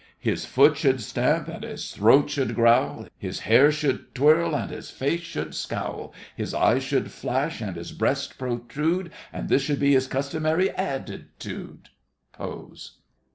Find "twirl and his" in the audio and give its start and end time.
4.15-4.89